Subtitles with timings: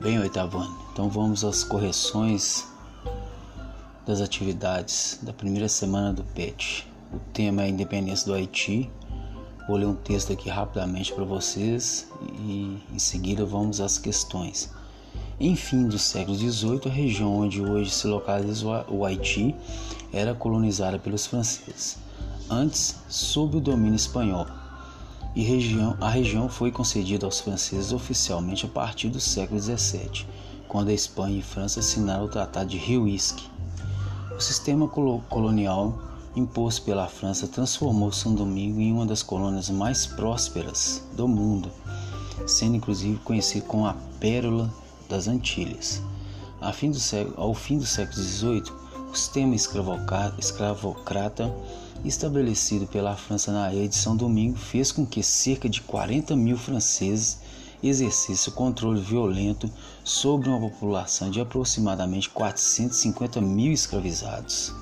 [0.00, 2.66] Bem, oitavano, então vamos às correções
[4.06, 6.88] das atividades da primeira semana do PET.
[7.12, 8.90] O tema é independência do Haiti.
[9.68, 12.08] Vou ler um texto aqui rapidamente para vocês
[12.38, 14.70] e em seguida vamos às questões.
[15.38, 19.54] Em fim do século XVIII, a região onde hoje se localiza o Haiti
[20.14, 21.98] era colonizada pelos franceses,
[22.48, 24.46] antes sob o domínio espanhol
[25.34, 30.26] e região, a região foi concedida aos franceses oficialmente a partir do século XVII,
[30.66, 33.48] quando a Espanha e a França assinaram o Tratado de Riuisque.
[34.36, 35.98] O sistema colonial
[36.34, 41.70] imposto pela França transformou São Domingo em uma das colônias mais prósperas do mundo,
[42.46, 44.72] sendo inclusive conhecido como a Pérola
[45.08, 46.02] das Antilhas.
[46.60, 46.72] ao
[47.54, 48.64] fim do século XVIII,
[49.10, 51.52] o sistema escravocrata
[52.04, 56.56] estabelecido pela França na ilha de São Domingo fez com que cerca de 40 mil
[56.56, 57.38] franceses
[57.82, 59.70] exercessem o controle violento
[60.04, 64.74] sobre uma população de aproximadamente 450 mil escravizados.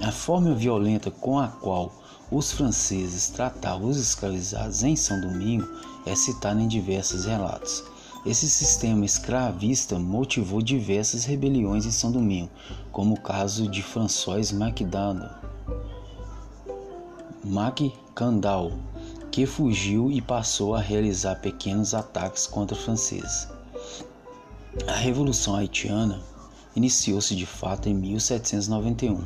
[0.00, 1.92] A forma violenta com a qual
[2.30, 5.68] os franceses tratavam os escravizados em São Domingo
[6.06, 7.84] é citada em diversos relatos.
[8.26, 12.50] Esse sistema escravista motivou diversas rebeliões em São Domingo,
[12.90, 15.43] como o caso de François MacDonald,
[17.44, 18.72] MacCandal,
[19.30, 23.48] que fugiu e passou a realizar pequenos ataques contra franceses.
[24.88, 26.22] A Revolução Haitiana
[26.74, 29.24] iniciou-se de fato em 1791,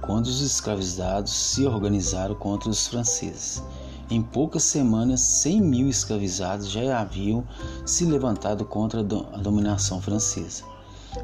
[0.00, 3.62] quando os escravizados se organizaram contra os franceses.
[4.10, 7.46] Em poucas semanas, 100 mil escravizados já haviam
[7.84, 10.64] se levantado contra a dominação francesa.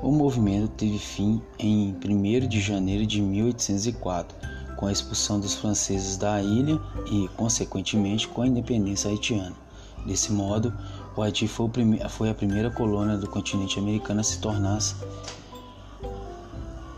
[0.03, 6.17] O movimento teve fim em 1 de janeiro de 1804 com a expulsão dos franceses
[6.17, 9.55] da ilha e, consequentemente, com a independência haitiana.
[10.07, 10.73] Desse modo,
[11.17, 11.71] o Haiti foi,
[12.11, 14.79] foi a primeira colônia do continente americano a se tornar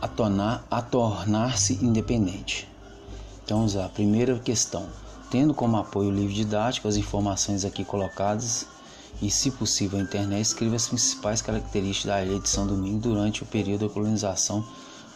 [0.00, 2.68] a tornar a tornar-se independente.
[3.44, 3.88] Então, lá.
[3.88, 4.86] Primeira questão.
[5.30, 8.66] Tendo como apoio o livro didático as informações aqui colocadas
[9.22, 13.42] e, se possível, a internet, escreva as principais características da ilha de São Domingo durante
[13.42, 14.64] o período da colonização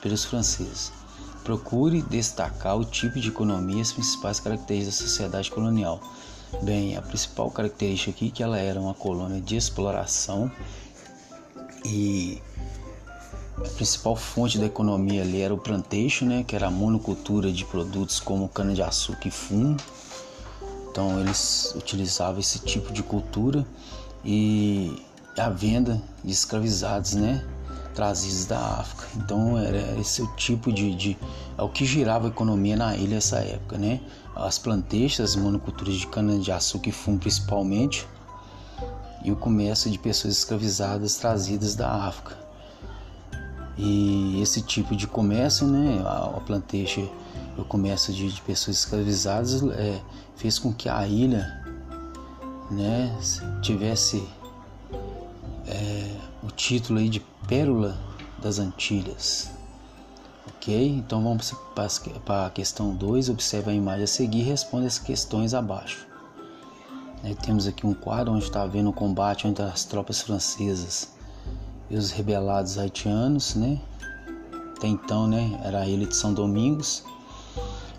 [0.00, 1.00] pelos franceses.
[1.44, 6.00] Procure destacar o tipo de economia e as principais características da sociedade colonial.
[6.62, 10.50] Bem, a principal característica aqui é que ela era uma colônia de exploração
[11.84, 12.42] e
[13.56, 17.64] a principal fonte da economia ali era o plantation, né, que era a monocultura de
[17.64, 19.76] produtos como cana-de-açúcar e fumo.
[20.90, 23.66] Então eles utilizavam esse tipo de cultura
[24.24, 25.02] e
[25.38, 27.44] a venda de escravizados, né,
[27.94, 29.06] trazidos da África.
[29.16, 31.18] Então era esse o tipo de, de
[31.56, 34.00] é o que girava a economia na ilha nessa época, né?
[34.34, 38.06] As planteixas, as monoculturas de cana-de-açúcar e fumo principalmente,
[39.22, 42.38] e o comércio de pessoas escravizadas trazidas da África.
[43.76, 47.02] E esse tipo de comércio, né, a, a planteixa,
[47.56, 50.00] o comércio de, de pessoas escravizadas, é,
[50.36, 51.62] fez com que a ilha,
[52.70, 53.14] né,
[53.62, 54.26] tivesse
[55.66, 57.20] é, o título aí de
[57.50, 57.99] Pérola
[58.41, 59.50] das Antilhas.
[60.47, 60.88] Ok?
[60.88, 63.28] Então vamos para a questão 2.
[63.28, 66.06] Observe a imagem a seguir e responde as questões abaixo.
[67.25, 71.09] Aí temos aqui um quadro onde está havendo um combate entre as tropas francesas
[71.91, 73.81] e os rebelados haitianos, né?
[74.77, 77.03] Até então, né, era a ilha de São Domingos.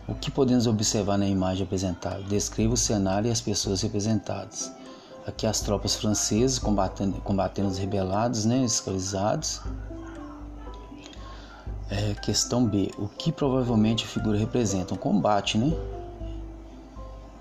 [0.07, 2.23] O que podemos observar na imagem apresentada?
[2.23, 4.71] Descreva o cenário e as pessoas representadas.
[5.25, 9.61] Aqui as tropas francesas combatendo, combatendo os rebelados, né, escravizados.
[11.89, 12.91] É, questão B.
[12.97, 14.93] O que provavelmente a figura representa?
[14.93, 15.75] Um combate, né?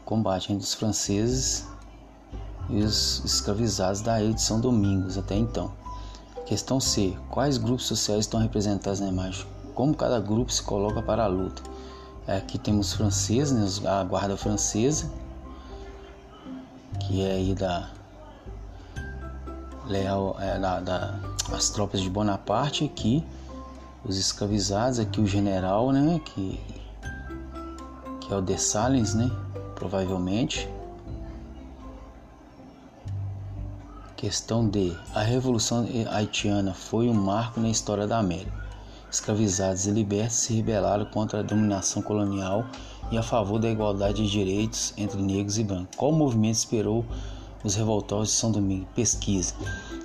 [0.05, 1.67] Combate entre os franceses
[2.69, 5.73] e os escravizados da ilha de São Domingos até então.
[6.47, 7.17] Questão C.
[7.31, 9.47] Quais grupos sociais estão representados na imagem?
[9.75, 11.63] Como cada grupo se coloca para a luta?
[12.27, 15.11] É, aqui temos os franceses, né, a guarda francesa,
[17.11, 17.91] que é aí da
[19.89, 21.19] leal é, da, da,
[21.53, 23.25] as tropas de Bonaparte aqui
[24.05, 26.61] os escravizados aqui o general né que
[28.21, 29.29] que é o Dessalines né
[29.75, 30.69] provavelmente.
[34.17, 38.53] Questão D a revolução haitiana foi um marco na história da América.
[39.11, 42.67] Escravizados e libertos se rebelaram contra a dominação colonial
[43.11, 45.97] e a favor da igualdade de direitos entre negros e brancos.
[45.97, 47.05] Qual movimento esperou
[47.65, 48.87] os revoltosos de São Domingo?
[48.95, 49.55] Pesquisa.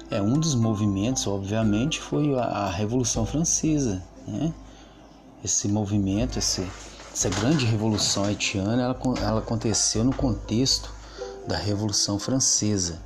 [0.09, 4.53] É um dos movimentos, obviamente, foi a, a Revolução Francesa, né?
[5.43, 6.65] Esse movimento, esse,
[7.13, 10.91] essa grande revolução haitiana, ela, ela aconteceu no contexto
[11.47, 12.99] da Revolução Francesa.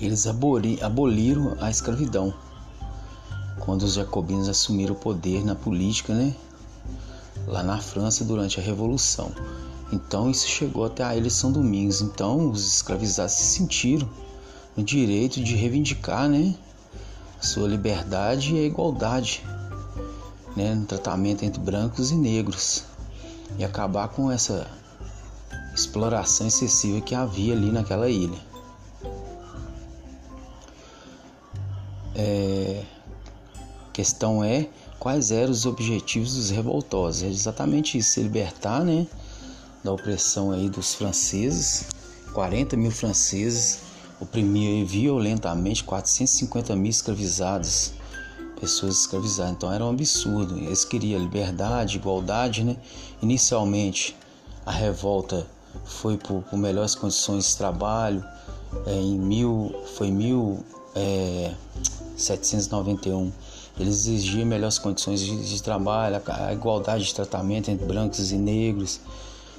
[0.00, 2.34] eles aboliram a escravidão.
[3.60, 6.34] Quando os jacobinos assumiram o poder na política, né,
[7.46, 9.32] lá na França durante a Revolução.
[9.92, 12.00] Então isso chegou até a eles São Domingos.
[12.00, 14.08] Então os escravizados se sentiram
[14.76, 16.54] no direito de reivindicar, né,
[17.40, 19.44] sua liberdade e a igualdade
[20.56, 22.84] né, no tratamento entre brancos e negros
[23.58, 24.66] e acabar com essa
[25.74, 28.53] exploração excessiva que havia ali naquela ilha.
[32.14, 32.82] É,
[33.92, 34.68] questão é
[34.98, 37.22] quais eram os objetivos dos revoltosos.
[37.22, 39.06] É exatamente isso, se libertar né,
[39.82, 41.86] da opressão aí dos franceses,
[42.32, 43.80] 40 mil franceses
[44.20, 47.92] oprimiam violentamente 450 mil escravizados
[48.64, 49.52] pessoas escravizadas.
[49.52, 50.58] Então era um absurdo.
[50.58, 52.76] Eles queriam liberdade, igualdade, né?
[53.22, 54.16] Inicialmente
[54.64, 55.46] a revolta
[55.84, 58.24] foi por, por melhores condições de trabalho.
[58.86, 60.73] É, em mil, foi 1791.
[60.94, 61.52] É,
[63.78, 68.36] eles exigiam melhores condições de, de trabalho, a, a, igualdade de tratamento entre brancos e
[68.36, 69.00] negros.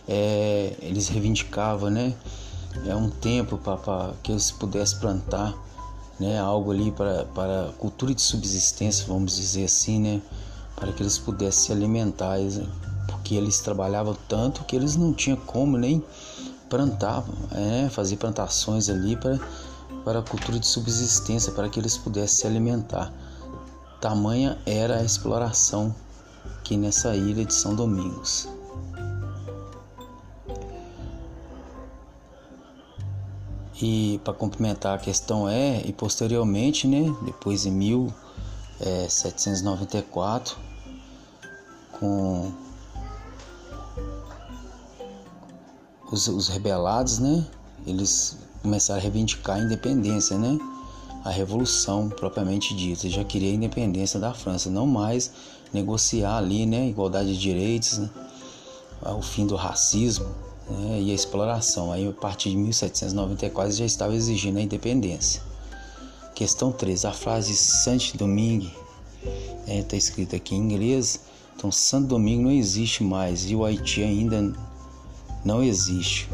[0.08, 2.14] É, eles reivindicavam, né?
[2.88, 5.54] É um tempo para que eles pudessem plantar
[6.20, 10.22] né, algo ali para, para cultura de subsistência, vamos dizer assim, né,
[10.76, 12.38] para que eles pudessem se alimentar,
[13.08, 16.04] porque eles trabalhavam tanto que eles não tinham como nem
[16.70, 19.40] plantar, é, fazer plantações ali para,
[20.06, 23.12] para a cultura de subsistência, para que eles pudessem se alimentar.
[24.00, 25.96] Tamanha era a exploração
[26.60, 28.48] aqui nessa ilha de São Domingos.
[33.82, 40.60] E para complementar a questão é, e posteriormente, né, depois em 1794, é,
[41.98, 42.54] com
[46.12, 47.46] os, os rebelados, né,
[47.86, 50.58] eles começaram a reivindicar a independência, né,
[51.24, 55.32] a revolução propriamente dita, já queria a independência da França, não mais
[55.72, 58.10] negociar ali, né, igualdade de direitos, né,
[59.04, 60.26] o fim do racismo,
[60.68, 61.92] né, e a exploração.
[61.92, 65.44] Aí, a partir de 1794, já estava exigindo a independência.
[66.34, 67.06] Questão 3.
[67.06, 68.74] A frase Santo Domingue
[69.68, 71.20] está é, escrita aqui em inglês.
[71.56, 74.54] Então, Santo Domingo não existe mais e o Haiti ainda
[75.46, 76.28] não existe.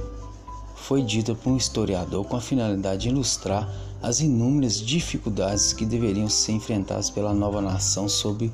[0.81, 3.69] Foi dita por um historiador com a finalidade de ilustrar
[4.01, 8.51] as inúmeras dificuldades que deveriam ser enfrentadas pela nova nação sob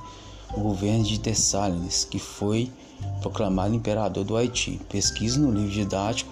[0.53, 2.69] o governo de Dessalines, que foi
[3.21, 4.79] proclamado imperador do Haiti.
[4.89, 6.31] Pesquise no livro didático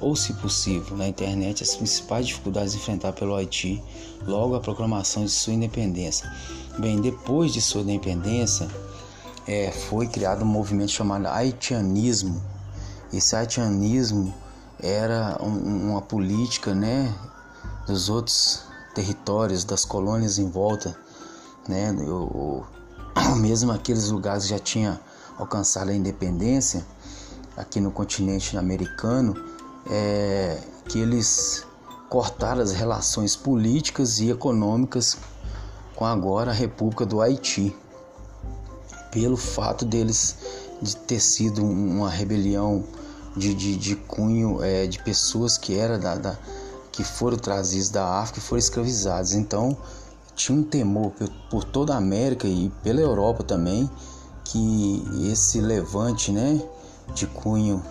[0.00, 3.80] ou, se possível, na internet as principais dificuldades enfrentadas pelo Haiti
[4.26, 6.30] logo a proclamação de sua independência.
[6.78, 8.68] Bem, depois de sua independência,
[9.46, 12.42] é, foi criado um movimento chamado haitianismo.
[13.12, 14.34] Esse haitianismo
[14.80, 17.12] era um, uma política né,
[17.86, 18.62] dos outros
[18.94, 20.96] territórios, das colônias em volta,
[21.68, 22.64] né, o,
[23.36, 25.00] mesmo aqueles lugares já tinha
[25.36, 26.84] alcançar a independência
[27.56, 29.34] aqui no continente americano,
[29.90, 30.58] é
[30.88, 31.66] que eles
[32.08, 35.18] cortaram as relações políticas e econômicas
[35.94, 37.76] com agora a República do Haiti,
[39.10, 40.36] pelo fato deles
[40.80, 42.84] de ter sido uma rebelião
[43.38, 46.38] de, de, de cunho é, de pessoas que era da, da,
[46.92, 49.32] que foram trazidas da África e foram escravizadas.
[49.32, 49.76] Então
[50.34, 53.88] tinha um temor por, por toda a América e pela Europa também
[54.44, 56.60] que esse levante né,
[57.14, 57.82] de cunho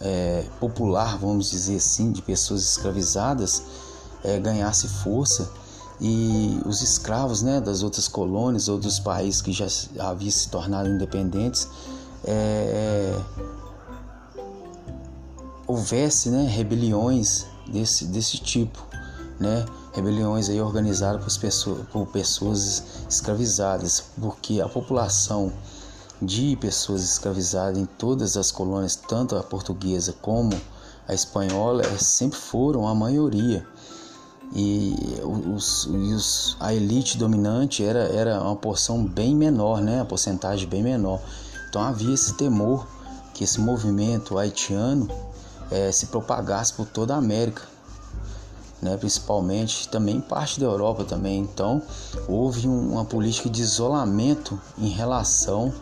[0.00, 3.62] é, popular, vamos dizer assim, de pessoas escravizadas,
[4.22, 5.50] é, ganhasse força
[6.00, 9.66] e os escravos né, das outras colônias ou dos países que já
[10.00, 11.68] haviam se tornado independentes
[12.24, 13.14] é,
[15.66, 18.84] houvesse né, rebeliões desse, desse tipo,
[19.38, 25.52] né, rebeliões aí organizadas por pessoas, por pessoas escravizadas, porque a população
[26.20, 30.58] de pessoas escravizadas em todas as colônias, tanto a portuguesa como
[31.06, 33.66] a espanhola, é, sempre foram a maioria.
[34.54, 34.94] E,
[35.52, 40.00] os, os, a elite dominante era, era uma porção bem menor, né?
[40.00, 41.20] a porcentagem bem menor.
[41.68, 42.86] Então havia esse temor
[43.32, 45.08] que esse movimento haitiano
[45.70, 47.62] é, se propagasse por toda a América,
[48.80, 48.96] né?
[48.96, 51.40] principalmente também parte da Europa também.
[51.40, 51.82] Então
[52.28, 55.72] houve uma política de isolamento em relação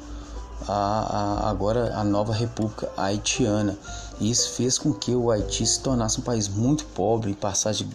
[0.69, 3.77] a, a, agora a nova República Haitiana.
[4.21, 7.89] E isso fez com que o Haiti se tornasse um país muito pobre passagem,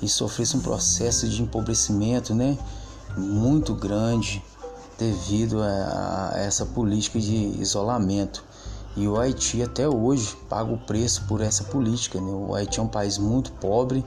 [0.00, 2.58] e sofresse um processo de empobrecimento né,
[3.16, 4.42] muito grande.
[4.98, 8.42] devido a, a essa política de isolamento.
[8.96, 12.20] E o Haiti até hoje paga o preço por essa política.
[12.20, 12.30] Né?
[12.30, 14.04] O Haiti é um país muito pobre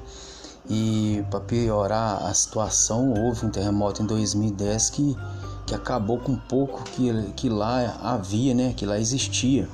[0.70, 5.18] e para piorar a situação houve um terremoto em 2010 que,
[5.66, 8.74] que acabou com pouco que, que lá havia, né?
[8.76, 9.68] que lá existia,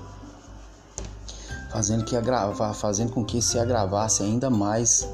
[1.72, 5.08] fazendo, que agrava, fazendo com que se agravasse ainda mais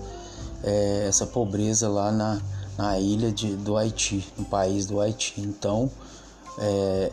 [0.64, 2.40] é, essa pobreza lá na,
[2.78, 5.34] na ilha de, do Haiti, no país do Haiti.
[5.40, 5.90] Então,
[6.58, 7.12] é,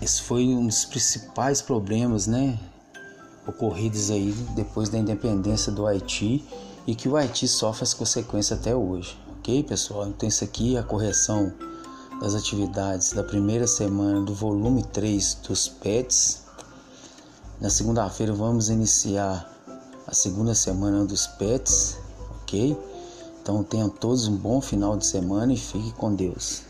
[0.00, 2.58] esse foi um dos principais problemas, né,
[3.46, 6.44] ocorridos aí depois da independência do Haiti
[6.86, 10.06] e que o Haiti sofre as consequências até hoje, ok, pessoal?
[10.08, 11.52] Então, isso aqui é a correção
[12.20, 16.44] das atividades da primeira semana do volume 3 dos PETs.
[17.60, 19.50] Na segunda-feira vamos iniciar
[20.06, 21.96] a segunda semana dos PETs,
[22.42, 22.76] ok?
[23.42, 26.62] Então tenham todos um bom final de semana e fique com Deus.